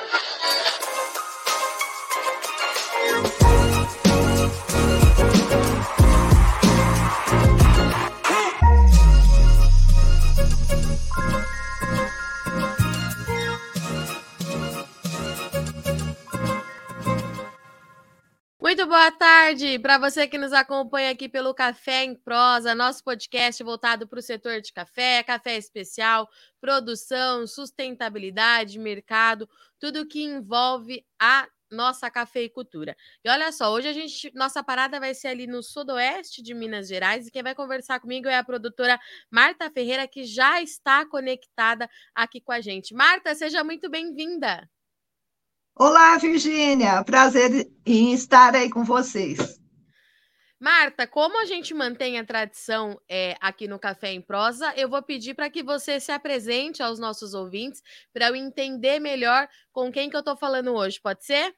[0.00, 0.37] Thank you.
[18.88, 24.08] Boa tarde para você que nos acompanha aqui pelo Café em Prosa, nosso podcast voltado
[24.08, 26.26] para o setor de café, café especial,
[26.58, 29.46] produção, sustentabilidade, mercado,
[29.78, 32.96] tudo que envolve a nossa cafeicultura.
[33.22, 36.88] E olha só, hoje a gente, nossa parada vai ser ali no sudoeste de Minas
[36.88, 38.98] Gerais e quem vai conversar comigo é a produtora
[39.30, 42.94] Marta Ferreira, que já está conectada aqui com a gente.
[42.94, 44.66] Marta, seja muito bem-vinda.
[45.80, 47.04] Olá, Virgínia.
[47.04, 49.60] Prazer em estar aí com vocês.
[50.60, 55.00] Marta, como a gente mantém a tradição é, aqui no Café em Prosa, eu vou
[55.00, 57.80] pedir para que você se apresente aos nossos ouvintes
[58.12, 60.98] para eu entender melhor com quem que eu estou falando hoje.
[61.00, 61.54] Pode ser?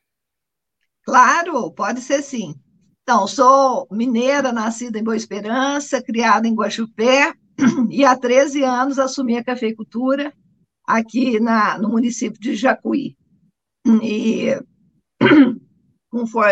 [1.02, 2.54] Claro, pode ser sim.
[3.02, 7.32] Então, sou mineira, nascida em Boa Esperança, criada em Guaxupé,
[7.88, 10.30] e há 13 anos assumi a cafeicultura
[10.86, 13.16] aqui na, no município de Jacuí.
[14.02, 14.56] E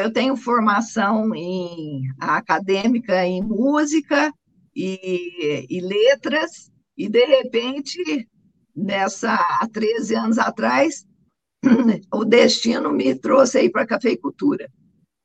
[0.01, 4.33] eu tenho formação em acadêmica em música
[4.75, 8.29] e, e letras, e de repente,
[8.75, 11.05] nessa há 13 anos atrás,
[12.13, 14.71] o destino me trouxe aí para a cafeicultura.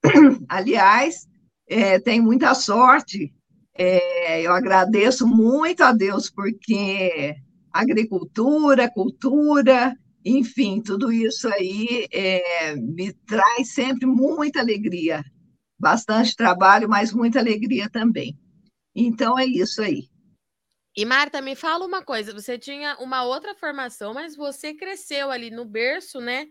[0.49, 1.27] Aliás,
[1.67, 3.33] é, tenho muita sorte,
[3.75, 7.35] é, eu agradeço muito a Deus, porque
[7.71, 9.95] agricultura, cultura,
[10.25, 15.23] enfim, tudo isso aí é, me traz sempre muita alegria.
[15.77, 18.37] Bastante trabalho, mas muita alegria também.
[18.95, 20.07] Então é isso aí.
[20.95, 25.49] E Marta, me fala uma coisa: você tinha uma outra formação, mas você cresceu ali
[25.51, 26.47] no berço, né?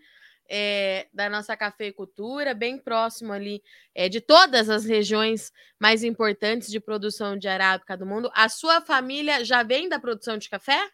[0.54, 3.62] É, da nossa cafeicultura, bem próximo ali
[3.94, 8.30] é, de todas as regiões mais importantes de produção de arábica do mundo.
[8.34, 10.90] A sua família já vem da produção de café?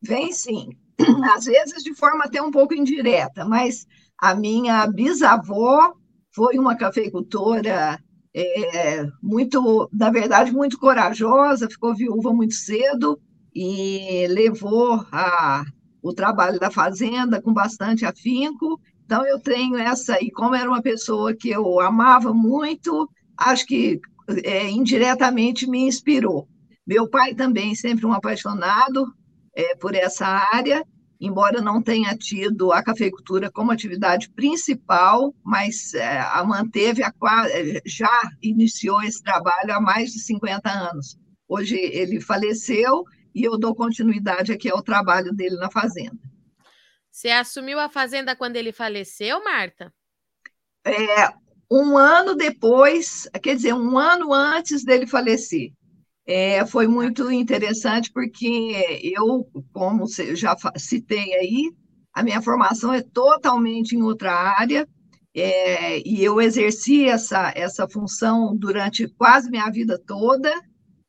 [0.00, 0.70] Vem sim
[1.34, 3.86] às vezes de forma até um pouco indireta, mas
[4.18, 5.94] a minha bisavó
[6.34, 7.98] foi uma cafeicultora
[8.34, 13.20] é, muito, na verdade, muito corajosa, ficou viúva muito cedo
[13.54, 15.64] e levou a,
[16.02, 18.80] o trabalho da fazenda com bastante afinco.
[19.04, 24.00] Então, eu tenho essa, e como era uma pessoa que eu amava muito, acho que
[24.42, 26.48] é, indiretamente me inspirou.
[26.84, 29.06] Meu pai também, sempre um apaixonado
[29.54, 30.84] é, por essa área,
[31.20, 37.12] embora não tenha tido a cafeicultura como atividade principal, mas é, a manteve, a,
[37.86, 41.16] já iniciou esse trabalho há mais de 50 anos.
[41.48, 43.04] Hoje ele faleceu
[43.34, 46.18] e eu dou continuidade aqui ao trabalho dele na fazenda.
[47.10, 49.92] Você assumiu a fazenda quando ele faleceu, Marta?
[50.84, 51.32] É,
[51.70, 55.72] um ano depois, quer dizer, um ano antes dele falecer.
[56.26, 61.70] É, foi muito interessante porque eu, como já citei aí,
[62.14, 64.88] a minha formação é totalmente em outra área,
[65.34, 70.50] é, e eu exerci essa, essa função durante quase minha vida toda,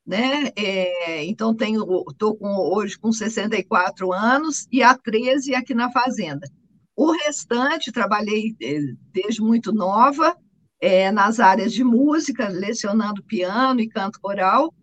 [0.06, 0.52] né?
[0.56, 6.48] É, então, tenho, estou hoje com 64 anos e há 13 aqui na Fazenda.
[6.96, 8.80] O restante, trabalhei é,
[9.14, 10.36] desde muito nova,
[10.82, 14.74] é, nas áreas de música, lecionando piano e canto coral,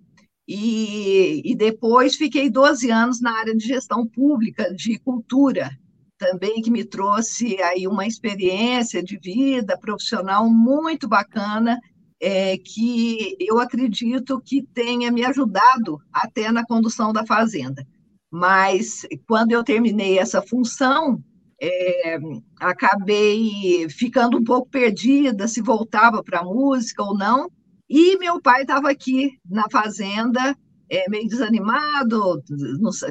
[0.46, 5.70] e, e depois fiquei 12 anos na área de gestão pública, de cultura,
[6.18, 11.78] também que me trouxe aí uma experiência de vida profissional muito bacana,
[12.20, 17.84] é, que eu acredito que tenha me ajudado até na condução da fazenda.
[18.30, 21.22] Mas quando eu terminei essa função,
[21.60, 22.18] é,
[22.58, 27.50] acabei ficando um pouco perdida se voltava para a música ou não,
[27.94, 30.56] e meu pai estava aqui na fazenda,
[30.88, 32.42] é, meio desanimado,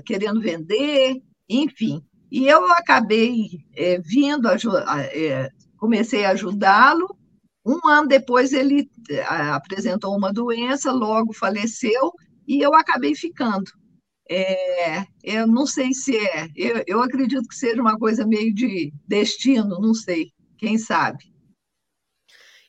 [0.03, 2.03] querendo vender, enfim.
[2.31, 7.15] E eu acabei é, vindo, é, comecei a ajudá-lo.
[7.63, 12.11] Um ano depois, ele é, apresentou uma doença, logo faleceu,
[12.47, 13.69] e eu acabei ficando.
[14.27, 18.91] É, eu não sei se é, eu, eu acredito que seja uma coisa meio de
[19.07, 21.31] destino, não sei, quem sabe.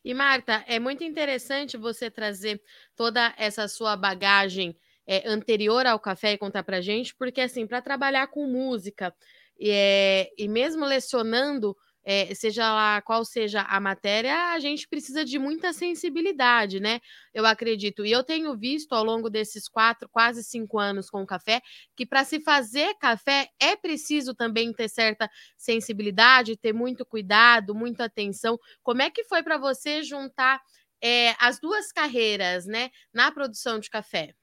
[0.05, 2.61] E Marta, é muito interessante você trazer
[2.97, 4.77] toda essa sua bagagem
[5.07, 9.15] é, anterior ao café e contar para gente, porque assim, para trabalhar com música
[9.61, 15.39] é, e mesmo lecionando é, seja lá qual seja a matéria, a gente precisa de
[15.39, 17.01] muita sensibilidade, né?
[17.33, 18.05] Eu acredito.
[18.05, 21.61] E eu tenho visto ao longo desses quatro, quase cinco anos com o café,
[21.97, 28.05] que para se fazer café é preciso também ter certa sensibilidade, ter muito cuidado, muita
[28.05, 28.59] atenção.
[28.83, 30.61] Como é que foi para você juntar
[31.03, 34.35] é, as duas carreiras, né, na produção de café?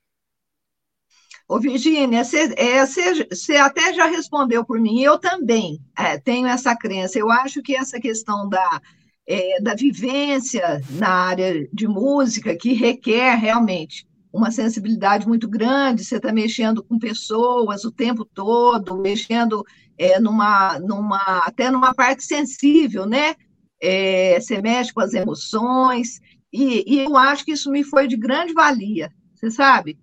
[1.49, 7.17] Ô, Virgínia, você é, até já respondeu por mim, eu também é, tenho essa crença.
[7.17, 8.79] Eu acho que essa questão da,
[9.27, 16.17] é, da vivência na área de música, que requer realmente uma sensibilidade muito grande, você
[16.17, 19.65] está mexendo com pessoas o tempo todo, mexendo
[19.97, 23.33] é, numa, numa, até numa parte sensível, né?
[23.81, 26.19] É, você mexe com as emoções,
[26.53, 29.97] e, e eu acho que isso me foi de grande valia, você sabe?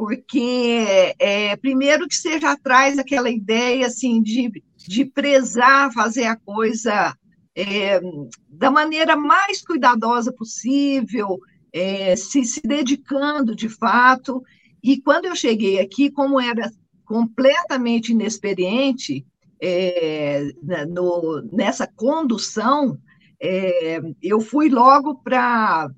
[0.00, 7.14] Porque é, primeiro que já traz aquela ideia assim de, de prezar, fazer a coisa
[7.54, 8.00] é,
[8.48, 11.38] da maneira mais cuidadosa possível,
[11.70, 14.42] é, se, se dedicando de fato.
[14.82, 16.70] E quando eu cheguei aqui, como era
[17.04, 19.26] completamente inexperiente
[19.60, 20.50] é,
[20.88, 22.98] no, nessa condução,
[23.38, 25.90] é, eu fui logo para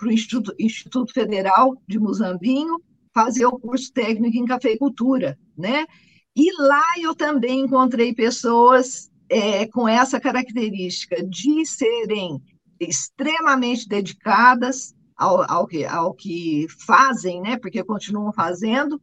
[0.00, 2.78] o Instituto, Instituto Federal de Muzambinho,
[3.14, 5.86] fazer o curso técnico em cafeicultura, né?
[6.36, 12.42] E lá eu também encontrei pessoas é, com essa característica de serem
[12.80, 17.56] extremamente dedicadas ao, ao, que, ao que fazem, né?
[17.56, 19.00] Porque continuam fazendo.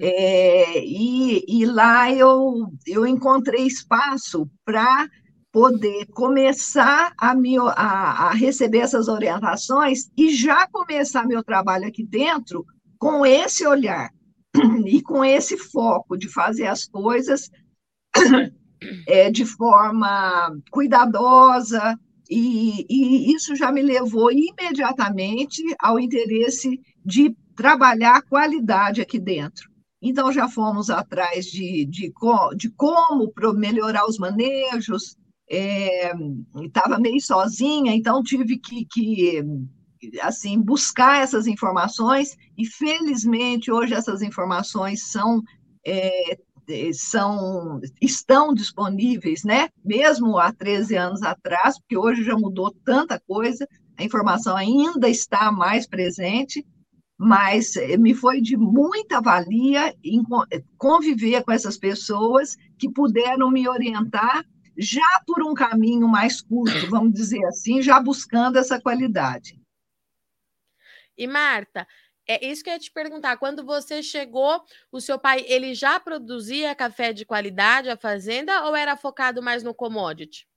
[0.00, 5.08] É, e, e lá eu, eu encontrei espaço para
[5.52, 12.04] poder começar a, me, a, a receber essas orientações e já começar meu trabalho aqui
[12.04, 12.64] dentro
[13.00, 14.12] com esse olhar
[14.86, 17.50] e com esse foco de fazer as coisas
[19.08, 21.98] é, de forma cuidadosa,
[22.30, 29.68] e, e, isso já me levou imediatamente ao interesse de trabalhar qualidade aqui dentro.
[30.02, 32.12] Então, já fomos atrás de, de,
[32.56, 35.16] de como melhorar os manejos,
[35.48, 39.42] estava é, meio sozinha, então tive que, que
[40.22, 45.42] assim, buscar essas informações, e felizmente hoje essas informações são,
[45.86, 46.38] é,
[46.92, 49.68] são estão disponíveis, né?
[49.84, 53.66] Mesmo há 13 anos atrás, porque hoje já mudou tanta coisa,
[53.96, 56.66] a informação ainda está mais presente,
[57.18, 60.22] mas eh, me foi de muita valia em
[60.78, 64.42] conviver com essas pessoas que puderam me orientar
[64.78, 69.59] já por um caminho mais curto, vamos dizer assim, já buscando essa qualidade.
[71.20, 71.86] E Marta,
[72.26, 73.36] é isso que eu ia te perguntar.
[73.36, 78.74] Quando você chegou, o seu pai ele já produzia café de qualidade, a fazenda, ou
[78.74, 80.48] era focado mais no commodity?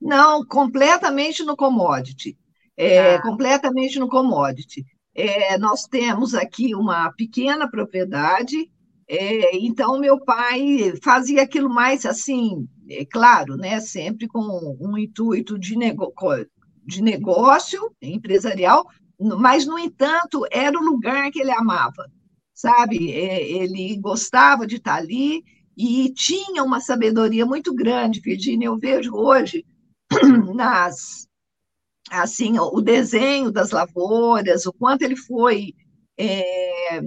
[0.00, 2.38] Não, completamente no commodity.
[2.76, 3.22] É, ah.
[3.22, 4.86] Completamente no commodity.
[5.12, 8.70] É, nós temos aqui uma pequena propriedade,
[9.08, 15.58] é, então meu pai fazia aquilo mais assim, é claro, né, sempre com um intuito
[15.58, 16.12] de, nego
[16.84, 18.86] de negócio empresarial,
[19.20, 22.10] mas, no entanto, era o lugar que ele amava,
[22.52, 23.12] sabe?
[23.12, 25.42] É, ele gostava de estar ali
[25.76, 28.66] e tinha uma sabedoria muito grande, Virginia.
[28.66, 29.64] Eu vejo hoje
[30.54, 31.26] nas
[32.10, 35.74] assim o desenho das lavouras, o quanto ele foi
[36.18, 37.00] é,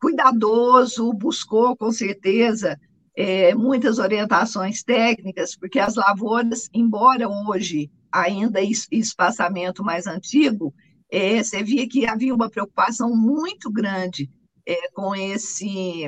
[0.00, 2.78] cuidadoso, buscou com certeza
[3.16, 10.72] é, muitas orientações técnicas, porque as lavouras, embora hoje ainda espaçamento mais antigo,
[11.12, 14.30] é, você via que havia uma preocupação muito grande
[14.66, 16.04] é, com esse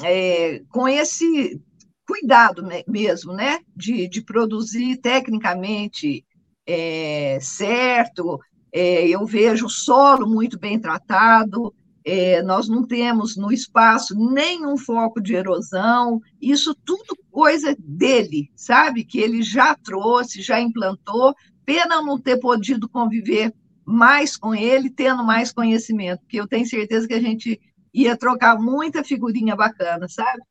[0.00, 1.60] é, com esse
[2.06, 6.24] cuidado mesmo, né, de, de produzir tecnicamente
[6.64, 8.38] é, certo.
[8.72, 11.74] É, eu vejo o solo muito bem tratado.
[12.04, 19.04] É, nós não temos no espaço nenhum foco de erosão, isso tudo coisa dele, sabe?
[19.04, 21.34] Que ele já trouxe, já implantou,
[21.64, 23.54] pena não ter podido conviver
[23.84, 27.60] mais com ele, tendo mais conhecimento, porque eu tenho certeza que a gente
[27.92, 30.42] ia trocar muita figurinha bacana, sabe?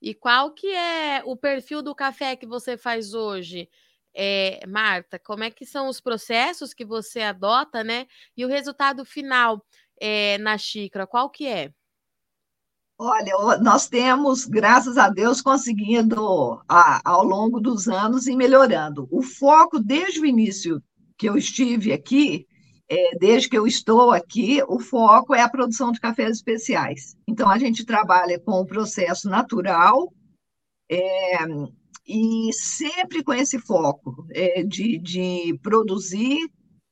[0.00, 3.68] E qual que é o perfil do café que você faz hoje,
[4.14, 5.18] é, Marta?
[5.18, 8.06] Como é que são os processos que você adota, né?
[8.36, 9.64] E o resultado final
[10.00, 11.72] é, na xícara, qual que é?
[12.98, 19.08] Olha, nós temos, graças a Deus, conseguindo, ao longo dos anos, ir melhorando.
[19.10, 20.82] O foco, desde o início
[21.22, 22.48] que eu estive aqui,
[22.90, 27.14] é, desde que eu estou aqui, o foco é a produção de cafés especiais.
[27.28, 30.12] Então, a gente trabalha com o processo natural,
[30.90, 31.36] é,
[32.04, 36.40] e sempre com esse foco é, de, de produzir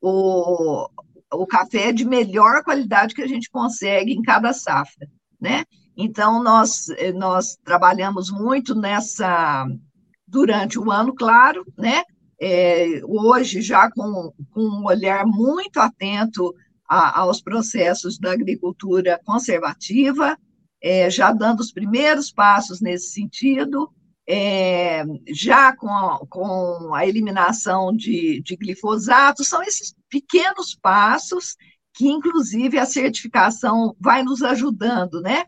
[0.01, 0.89] o,
[1.33, 5.09] o café de melhor qualidade que a gente consegue em cada safra,
[5.41, 5.65] né?
[5.97, 9.67] Então, nós, nós trabalhamos muito nessa,
[10.25, 12.05] durante o ano, claro, né?
[12.40, 16.54] É, hoje, já com, com um olhar muito atento
[16.88, 20.38] a, aos processos da agricultura conservativa,
[20.82, 23.92] é, já dando os primeiros passos nesse sentido,
[24.26, 31.56] é, já com a, com a eliminação de, de glifosato, são esses pequenos passos
[31.92, 35.44] que, inclusive, a certificação vai nos ajudando, né,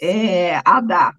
[0.00, 1.14] é, a dar.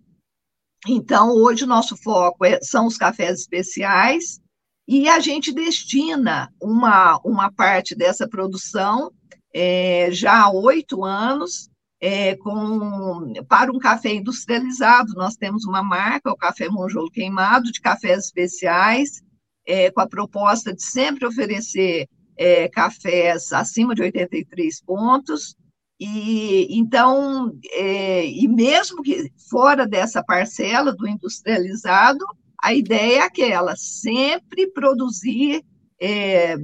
[0.87, 4.41] Então, hoje o nosso foco é, são os cafés especiais,
[4.87, 9.11] e a gente destina uma, uma parte dessa produção
[9.53, 11.69] é, já há oito anos
[12.01, 15.13] é, com, para um café industrializado.
[15.13, 19.21] Nós temos uma marca, o Café Monjolo Queimado, de cafés especiais,
[19.65, 25.55] é, com a proposta de sempre oferecer é, cafés acima de 83 pontos.
[25.97, 32.25] E então, é, e mesmo que fora dessa parcela do industrializado,
[32.63, 35.65] a ideia é aquela, sempre produzir,
[36.01, 36.55] é,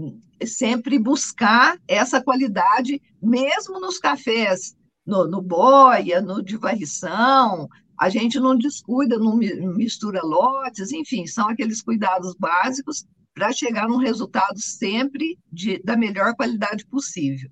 [0.46, 7.68] sempre buscar essa qualidade, mesmo nos cafés no, no boia, no de varrição,
[8.00, 13.98] a gente não descuida, não mistura lotes, enfim, são aqueles cuidados básicos para chegar num
[13.98, 17.52] resultado sempre de, da melhor qualidade possível.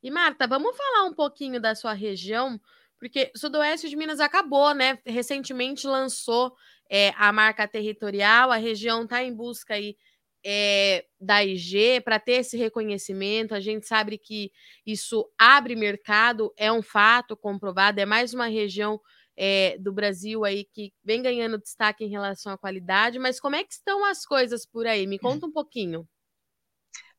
[0.00, 2.60] E Marta, vamos falar um pouquinho da sua região,
[3.00, 4.98] porque Sudoeste de Minas acabou, né?
[5.06, 6.54] Recentemente lançou
[6.88, 9.96] é, a marca territorial, a região está em busca aí
[10.44, 13.54] é, da IG para ter esse reconhecimento.
[13.54, 14.52] A gente sabe que
[14.86, 19.00] isso abre mercado, é um fato comprovado, é mais uma região
[19.34, 23.64] é, do Brasil aí que vem ganhando destaque em relação à qualidade, mas como é
[23.64, 25.06] que estão as coisas por aí?
[25.06, 26.06] Me conta um pouquinho.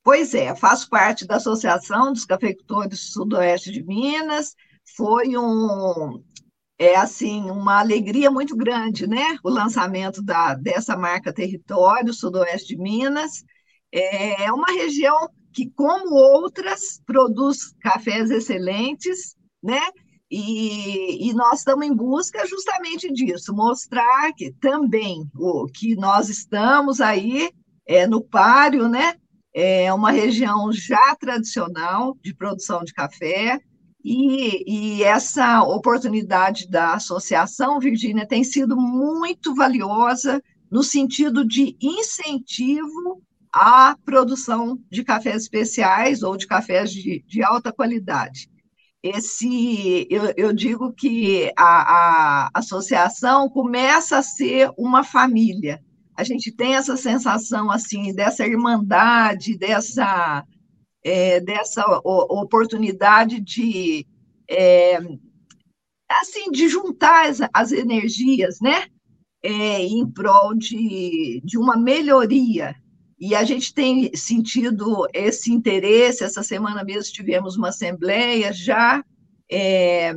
[0.03, 4.55] Pois é, faço parte da Associação dos Cafeicultores Sudoeste de Minas.
[4.95, 6.23] Foi um,
[6.77, 9.37] é assim uma alegria muito grande, né?
[9.43, 13.43] O lançamento da, dessa marca Território Sudoeste de Minas
[13.91, 19.81] é, é uma região que, como outras, produz cafés excelentes, né?
[20.29, 27.01] E, e, nós estamos em busca justamente disso, mostrar que também o que nós estamos
[27.01, 27.51] aí
[27.85, 29.15] é, no páreo, né?
[29.53, 33.59] É uma região já tradicional de produção de café,
[34.03, 34.63] e,
[34.97, 43.21] e, essa oportunidade da associação, Virgínia, tem sido muito valiosa no sentido de incentivo
[43.53, 48.49] à produção de cafés especiais ou de cafés de, de alta qualidade.
[49.03, 55.81] Esse, eu, eu digo que a, a associação começa a ser uma família.
[56.15, 60.45] A gente tem essa sensação assim dessa irmandade, dessa
[61.03, 64.05] é, dessa oportunidade de
[64.49, 64.99] é,
[66.09, 68.87] assim de juntar as, as energias, né,
[69.43, 72.75] é, em prol de, de uma melhoria.
[73.19, 76.23] E a gente tem sentido esse interesse.
[76.23, 79.03] Essa semana mesmo tivemos uma assembleia já
[79.51, 80.13] é,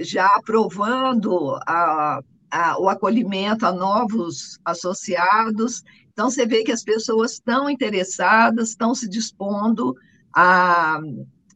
[0.00, 2.20] já aprovando a,
[2.50, 5.82] a, o acolhimento a novos associados.
[6.12, 9.94] Então, você vê que as pessoas estão interessadas, estão se dispondo
[10.34, 11.00] a,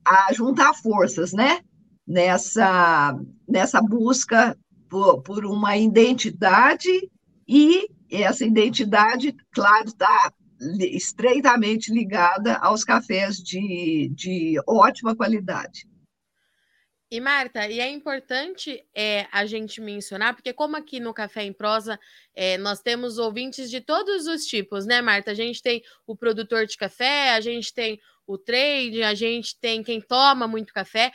[0.05, 1.61] a juntar forças, né?
[2.07, 4.57] Nessa, nessa busca
[4.89, 7.11] por, por uma identidade
[7.49, 10.33] e essa identidade, claro, está
[10.81, 15.87] estreitamente ligada aos cafés de, de ótima qualidade.
[17.11, 21.53] E Marta, e é importante é, a gente mencionar, porque como aqui no Café em
[21.53, 22.01] Prosa
[22.35, 25.31] é, nós temos ouvintes de todos os tipos, né, Marta?
[25.31, 29.83] A gente tem o produtor de café, a gente tem o trade, a gente tem
[29.83, 31.13] quem toma muito café.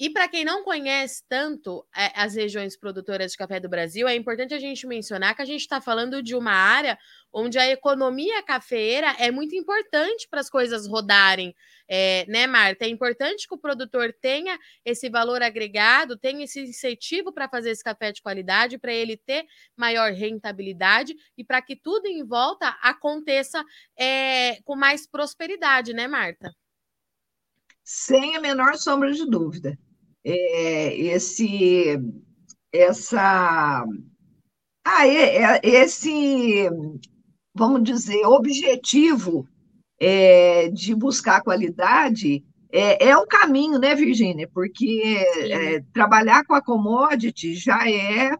[0.00, 4.16] E para quem não conhece tanto é, as regiões produtoras de café do Brasil, é
[4.16, 6.98] importante a gente mencionar que a gente está falando de uma área
[7.32, 11.54] onde a economia cafeeira é muito importante para as coisas rodarem,
[11.88, 12.84] é, né, Marta?
[12.84, 17.84] É importante que o produtor tenha esse valor agregado, tenha esse incentivo para fazer esse
[17.84, 19.44] café de qualidade, para ele ter
[19.76, 23.64] maior rentabilidade e para que tudo em volta aconteça
[23.96, 26.52] é, com mais prosperidade, né, Marta?
[27.84, 29.78] Sem a menor sombra de dúvida.
[30.24, 31.98] É, esse,
[32.72, 33.84] essa,
[34.84, 36.68] ah, é, é, esse,
[37.54, 39.48] vamos dizer, objetivo
[40.00, 44.48] é, de buscar qualidade é, é o caminho, né, Virgínia?
[44.52, 45.16] Porque
[45.50, 48.32] é, trabalhar com a commodity já é,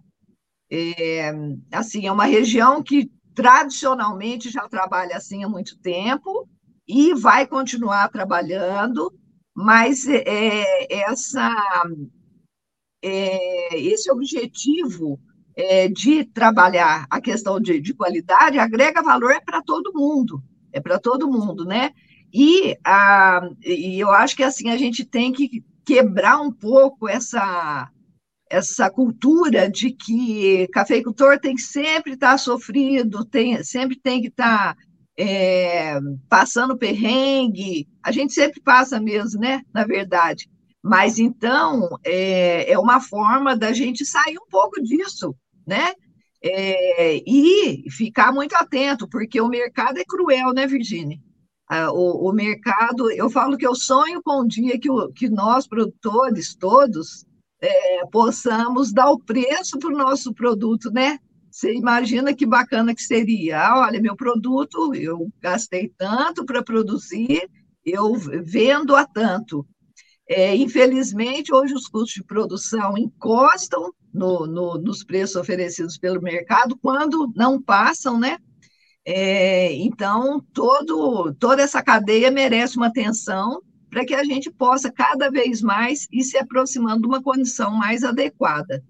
[0.71, 1.33] É,
[1.71, 6.49] assim, é uma região que tradicionalmente já trabalha assim há muito tempo
[6.89, 9.13] e vai continuar trabalhando,
[9.55, 11.55] mas é, essa,
[13.03, 15.21] é, esse objetivo
[15.57, 20.43] é, de trabalhar a questão de, de qualidade agrega valor para todo mundo,
[20.73, 21.91] é para todo mundo, né?
[22.33, 27.91] E, a, e eu acho que assim a gente tem que quebrar um pouco essa
[28.53, 34.29] essa cultura de que cafeicultor tem que sempre estar tá sofrido, tem, sempre tem que
[34.29, 34.83] estar tá,
[35.19, 37.89] é, passando perrengue.
[38.03, 39.63] A gente sempre passa mesmo, né?
[39.73, 40.51] Na verdade.
[40.83, 45.35] Mas então é, é uma forma da gente sair um pouco disso,
[45.67, 45.93] né?
[46.45, 51.19] É, e ficar muito atento, porque o mercado é cruel, né, Virginia?
[51.95, 55.67] O, o, mercado, eu falo que eu sonho com um dia que, o, que nós,
[55.67, 57.25] produtores, todos,
[57.63, 61.19] é, possamos dar o preço para o nosso produto, né?
[61.53, 63.61] Você imagina que bacana que seria.
[63.61, 67.47] Ah, olha, meu produto, eu gastei tanto para produzir,
[67.85, 69.67] eu vendo a tanto.
[70.27, 76.75] É, infelizmente, hoje os custos de produção encostam no, no, nos preços oferecidos pelo mercado,
[76.81, 78.39] quando não passam, né?
[79.05, 85.31] É, então, todo, toda essa cadeia merece uma atenção para que a gente possa cada
[85.31, 88.83] vez mais ir se aproximando de uma condição mais adequada.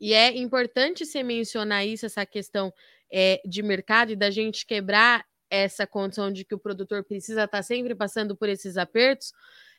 [0.00, 2.72] E é importante você mencionar isso, essa questão
[3.12, 7.62] é, de mercado e da gente quebrar essa condição de que o produtor precisa estar
[7.62, 9.32] sempre passando por esses apertos,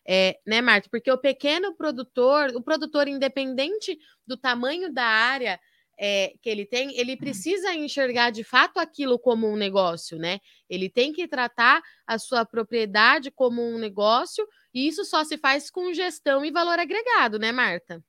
[0.07, 0.87] é, né, Marta?
[0.89, 5.59] Porque o pequeno produtor, o produtor independente do tamanho da área,
[5.99, 10.39] é, que ele tem, ele precisa enxergar de fato aquilo como um negócio, né?
[10.69, 15.69] Ele tem que tratar a sua propriedade como um negócio, e isso só se faz
[15.69, 18.01] com gestão e valor agregado, né, Marta?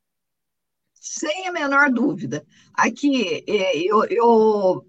[1.01, 2.45] Sem a menor dúvida.
[2.75, 4.87] Aqui, é, eu, eu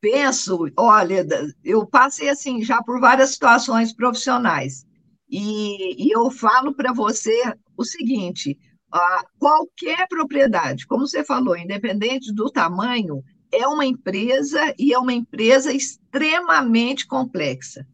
[0.00, 1.26] penso, olha,
[1.62, 4.86] eu passei assim já por várias situações profissionais,
[5.30, 8.58] e, e eu falo para você o seguinte:
[9.38, 15.72] qualquer propriedade, como você falou, independente do tamanho, é uma empresa e é uma empresa
[15.72, 17.86] extremamente complexa.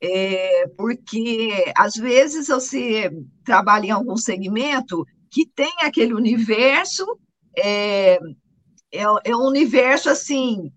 [0.00, 3.10] É, porque às vezes você
[3.44, 7.04] trabalha em algum segmento que tem aquele universo,
[7.56, 8.18] é,
[8.92, 10.72] é, é um universo assim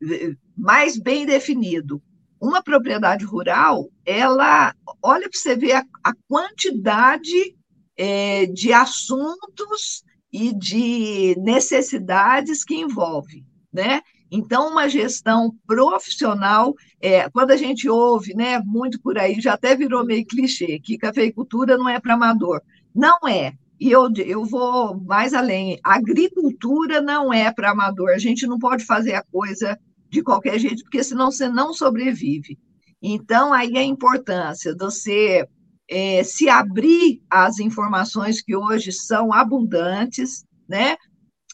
[0.58, 2.02] mais bem definido.
[2.40, 7.56] Uma propriedade rural, ela olha para você ver a, a quantidade
[7.96, 14.02] é, de assuntos e de necessidades que envolve, né?
[14.32, 19.76] Então, uma gestão profissional, é, quando a gente ouve, né, muito por aí, já até
[19.76, 22.62] virou meio clichê, que cafeicultura não é para amador.
[22.96, 23.54] Não é.
[23.82, 25.80] E eu, eu vou mais além.
[25.84, 28.12] Agricultura não é para amador.
[28.12, 29.76] A gente não pode fazer a coisa
[30.08, 32.60] de qualquer jeito, porque senão você não sobrevive.
[33.02, 35.48] Então, aí a importância de você
[35.90, 40.96] é, se abrir às informações que hoje são abundantes, né?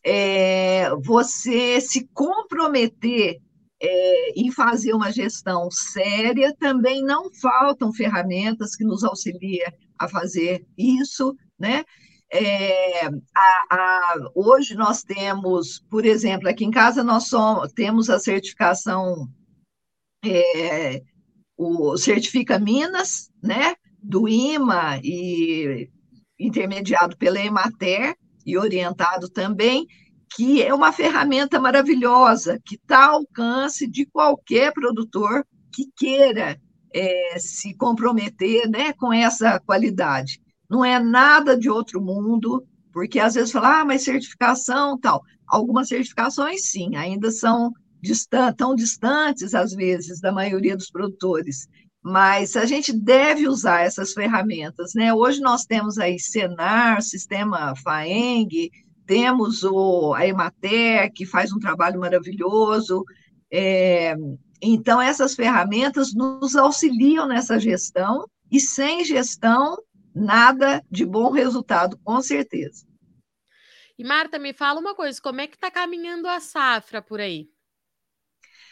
[0.04, 3.38] É, você se comprometer
[3.82, 10.66] é, em fazer uma gestão séria, também não faltam ferramentas que nos auxiliam a fazer
[10.78, 11.86] isso, né?
[12.32, 13.12] É, a,
[13.72, 19.30] a, hoje nós temos, por exemplo, aqui em casa nós somos, temos a certificação,
[20.26, 21.02] é,
[21.58, 23.76] o Certifica Minas, né?
[24.02, 25.90] do IMA e
[26.40, 29.88] intermediado pela Emater e orientado também,
[30.36, 36.60] que é uma ferramenta maravilhosa que está ao alcance de qualquer produtor que queira
[36.94, 40.40] é, se comprometer né, com essa qualidade.
[40.70, 45.22] Não é nada de outro mundo, porque às vezes fala, ah, mas certificação tal.
[45.48, 51.68] Algumas certificações, sim, ainda são distan tão distantes, às vezes, da maioria dos produtores
[52.10, 55.14] mas a gente deve usar essas ferramentas, né?
[55.14, 58.72] Hoje nós temos aí Senar, sistema FAENG,
[59.06, 63.04] temos o, a Emater, que faz um trabalho maravilhoso.
[63.52, 64.16] É,
[64.62, 69.78] então, essas ferramentas nos auxiliam nessa gestão, e sem gestão,
[70.18, 72.86] nada de bom resultado, com certeza.
[73.98, 77.50] E Marta, me fala uma coisa, como é que está caminhando a safra por aí?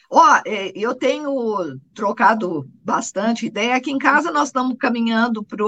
[0.10, 3.75] Ó, é, eu tenho trocado bastante ideia.
[3.75, 5.65] Aqui em casa nós estamos caminhando para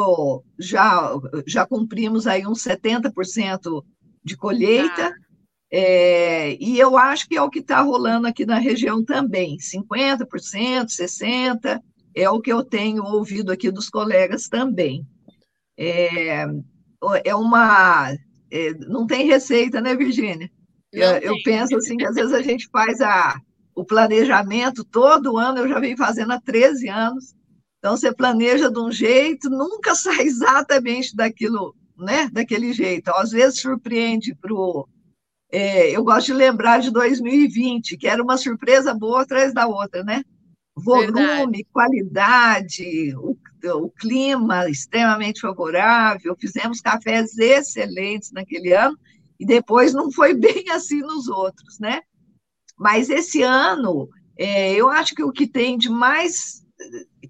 [0.59, 1.11] já
[1.45, 3.83] já cumprimos aí uns 70%
[4.23, 5.07] de colheita.
[5.07, 5.27] Ah.
[5.69, 10.25] É, e eu acho que é o que está rolando aqui na região também, 50%,
[10.87, 11.81] 60%,
[12.15, 15.05] é o que eu tenho ouvido aqui dos colegas também.
[15.77, 16.45] É,
[17.23, 18.11] é uma.
[18.51, 20.49] É, não tem receita, né, Virgínia?
[20.91, 23.39] Eu, eu, penso assim que às vezes a gente faz a,
[23.75, 27.35] o planejamento todo ano, eu já venho fazendo há 13 anos.
[27.77, 32.29] Então você planeja de um jeito, nunca sai exatamente daquilo, né?
[32.31, 33.09] Daquele jeito.
[33.11, 34.87] Às vezes surpreende para o.
[35.49, 40.03] É, eu gosto de lembrar de 2020, que era uma surpresa boa atrás da outra,
[40.03, 40.23] né?
[40.77, 41.67] Volume, Verdade.
[41.73, 43.35] qualidade, o,
[43.81, 48.97] o clima extremamente favorável, fizemos cafés excelentes naquele ano,
[49.39, 52.01] e depois não foi bem assim nos outros, né?
[52.77, 56.63] Mas esse ano, é, eu acho que o que tem de mais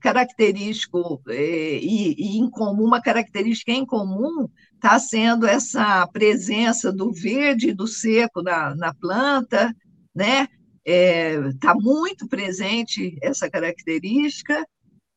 [0.01, 7.13] característico é, e, e em comum, uma característica em comum, está sendo essa presença do
[7.13, 9.73] verde e do seco na, na planta,
[10.13, 10.47] né?
[10.87, 14.65] Está é, tá muito presente essa característica.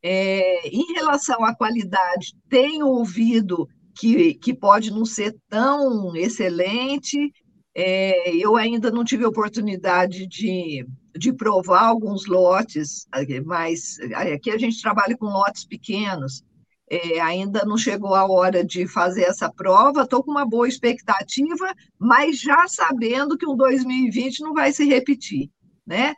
[0.03, 7.33] É, em relação à qualidade, tenho ouvido que, que pode não ser tão excelente.
[7.73, 10.85] É, eu ainda não tive oportunidade de,
[11.17, 13.07] de provar alguns lotes,
[13.45, 13.97] mas
[14.35, 16.43] aqui a gente trabalha com lotes pequenos.
[16.91, 21.73] É, ainda não chegou a hora de fazer essa prova, estou com uma boa expectativa,
[21.97, 25.49] mas já sabendo que um 2020 não vai se repetir,
[25.91, 26.15] né?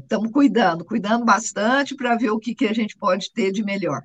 [0.00, 3.62] Estamos é, cuidando, cuidando bastante para ver o que, que a gente pode ter de
[3.62, 4.00] melhor.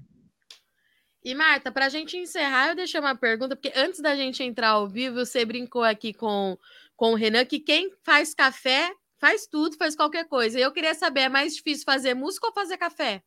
[1.23, 4.71] E Marta, para a gente encerrar, eu deixei uma pergunta, porque antes da gente entrar
[4.71, 6.57] ao vivo, você brincou aqui com,
[6.97, 10.59] com o Renan que quem faz café faz tudo, faz qualquer coisa.
[10.59, 13.23] Eu queria saber, é mais difícil fazer música ou fazer café?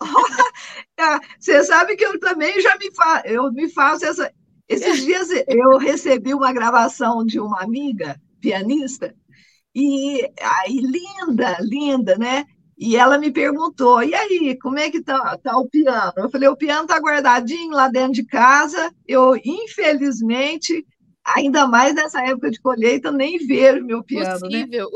[1.02, 4.30] Ah, você sabe que eu também já me, fa eu me faço essa.
[4.68, 9.14] Esses dias eu recebi uma gravação de uma amiga pianista,
[9.74, 12.44] e aí, linda, linda, né?
[12.80, 16.12] E ela me perguntou: e aí, como é que tá, tá o piano?
[16.16, 18.90] Eu falei: o piano está guardadinho lá dentro de casa.
[19.06, 20.86] Eu, infelizmente,
[21.22, 24.40] ainda mais nessa época de colheita, nem vejo meu piano.
[24.40, 24.88] Possível.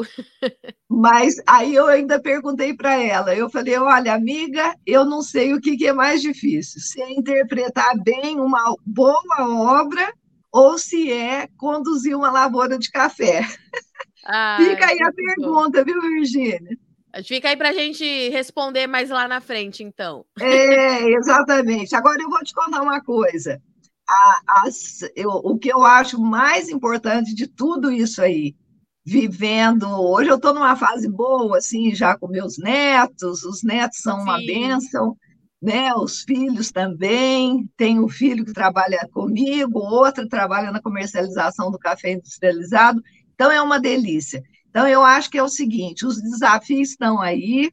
[0.42, 0.50] Né?
[0.88, 5.60] Mas aí eu ainda perguntei para ela: eu falei, olha, amiga, eu não sei o
[5.60, 10.12] que, que é mais difícil, se é interpretar bem uma boa obra
[10.50, 13.42] ou se é conduzir uma lavoura de café.
[14.56, 16.76] Fica aí a pergunta, viu, Virgínia?
[17.22, 20.24] Fica aí para a gente responder mais lá na frente, então.
[20.40, 21.94] É, exatamente.
[21.94, 23.60] Agora eu vou te contar uma coisa.
[24.08, 28.54] A, as, eu, o que eu acho mais importante de tudo isso aí,
[29.04, 29.86] vivendo.
[29.86, 34.22] Hoje eu estou numa fase boa, assim, já com meus netos, os netos são Sim.
[34.22, 35.16] uma bênção,
[35.62, 35.94] né?
[35.94, 37.70] Os filhos também.
[37.76, 43.00] Tenho um filho que trabalha comigo, outro trabalha na comercialização do café industrializado.
[43.34, 44.42] Então é uma delícia.
[44.68, 47.70] Então, eu acho que é o seguinte: os desafios estão aí,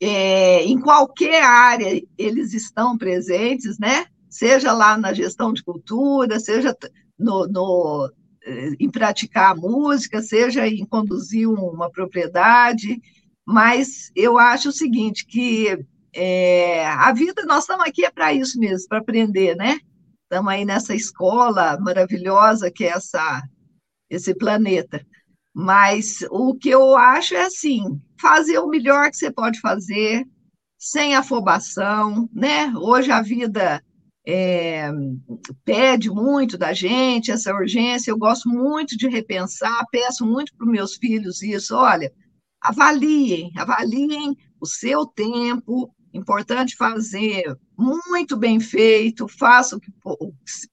[0.00, 4.06] é, em qualquer área eles estão presentes, né?
[4.28, 6.76] Seja lá na gestão de cultura, seja
[7.18, 8.12] no, no
[8.44, 13.00] eh, em praticar música, seja em conduzir uma propriedade,
[13.46, 15.78] mas eu acho o seguinte, que
[16.12, 19.78] é, a vida, nós estamos aqui é para isso mesmo, para aprender, né?
[20.22, 23.42] Estamos aí nessa escola maravilhosa que é essa,
[24.14, 25.04] esse planeta.
[25.52, 30.26] Mas o que eu acho é assim, fazer o melhor que você pode fazer,
[30.78, 32.72] sem afobação, né?
[32.76, 33.82] Hoje a vida
[34.26, 34.90] é,
[35.64, 40.72] pede muito da gente, essa urgência, eu gosto muito de repensar, peço muito para os
[40.72, 42.12] meus filhos isso, olha,
[42.60, 47.44] avaliem, avaliem o seu tempo, importante fazer
[47.76, 49.92] muito bem feito, faça o que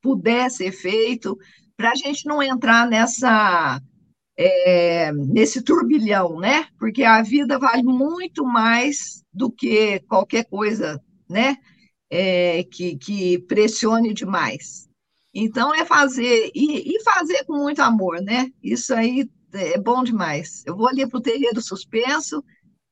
[0.02, 1.38] puder ser feito,
[1.76, 3.82] para a gente não entrar nessa
[4.38, 6.68] é, nesse turbilhão, né?
[6.80, 11.58] Porque a vida vale muito mais do que qualquer coisa, né?
[12.10, 14.90] É, que, que pressione demais.
[15.34, 18.50] Então, é fazer, e, e, fazer com muito amor, né?
[18.62, 20.64] Isso aí é bom demais.
[20.66, 22.44] Eu vou ali para o terreiro suspenso,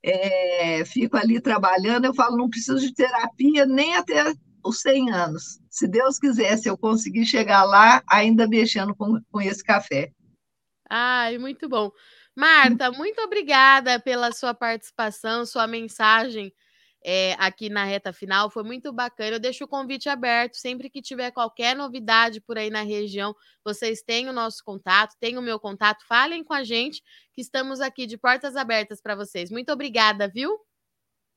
[0.02, 5.60] é, fico ali trabalhando, eu falo, não preciso de terapia nem até os 100 anos.
[5.70, 10.12] Se Deus quiser, se eu conseguir chegar lá, ainda mexendo com, com esse café.
[10.90, 11.92] Ai, muito bom.
[12.36, 16.54] Marta, muito obrigada pela sua participação, sua mensagem
[17.04, 18.50] é, aqui na reta final.
[18.50, 19.36] Foi muito bacana.
[19.36, 20.56] Eu deixo o convite aberto.
[20.56, 25.38] Sempre que tiver qualquer novidade por aí na região, vocês têm o nosso contato, têm
[25.38, 26.06] o meu contato.
[26.08, 27.02] Falem com a gente,
[27.34, 29.50] que estamos aqui de portas abertas para vocês.
[29.50, 30.58] Muito obrigada, viu?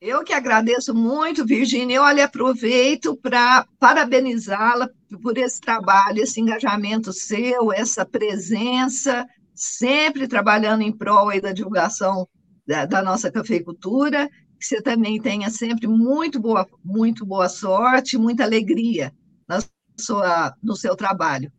[0.05, 2.01] Eu que agradeço muito, Virginia.
[2.01, 4.89] Olha, aproveito para parabenizá-la
[5.21, 12.27] por esse trabalho, esse engajamento seu, essa presença sempre trabalhando em prol aí da divulgação
[12.67, 14.27] da, da, nossa cafeicultura,
[14.59, 19.13] que você também tenha sempre muito boa, muito boa sorte, muita alegria
[19.47, 19.59] na
[19.97, 21.49] sua, no seu trabalho.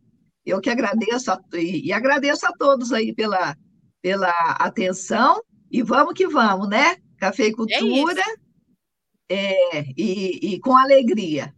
[0.45, 3.57] Eu que agradeço a, e, e agradeço a todos aí pela,
[4.03, 6.97] pela atenção e vamos que vamos, né?
[7.27, 8.23] Cafeicultura
[9.29, 11.55] é, é e, e com alegria.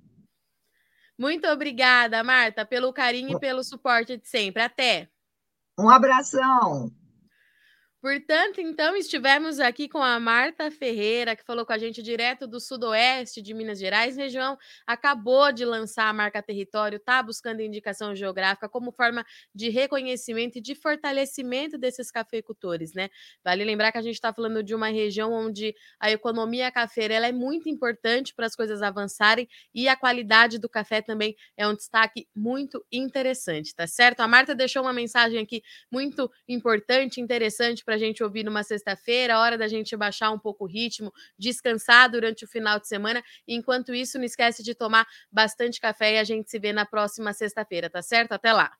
[1.19, 4.63] Muito obrigada, Marta, pelo carinho e pelo suporte de sempre.
[4.63, 5.09] Até.
[5.79, 6.91] Um abração.
[8.03, 12.61] Portanto, então, estivemos aqui com a Marta Ferreira, que falou com a gente direto do
[12.61, 14.17] sudoeste de Minas Gerais.
[14.17, 14.57] Região
[14.87, 20.61] acabou de lançar a marca território, está buscando indicação geográfica como forma de reconhecimento e
[20.61, 23.09] de fortalecimento desses cafeicultores, né?
[23.43, 27.33] Vale lembrar que a gente está falando de uma região onde a economia cafeira é
[27.33, 32.29] muito importante para as coisas avançarem e a qualidade do café também é um destaque
[32.37, 34.21] muito interessante, tá certo?
[34.21, 39.39] A Marta deixou uma mensagem aqui muito importante, interessante para a gente ouvir numa sexta-feira,
[39.39, 43.23] hora da gente baixar um pouco o ritmo, descansar durante o final de semana.
[43.49, 47.33] Enquanto isso, não esquece de tomar bastante café e a gente se vê na próxima
[47.33, 48.33] sexta-feira, tá certo?
[48.33, 48.77] Até lá!